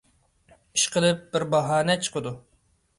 [0.79, 2.37] ئىشقىلىپ، بىر باھانە چىقىدۇ.